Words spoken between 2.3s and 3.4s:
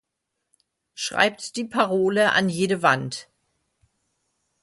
an jede Wand.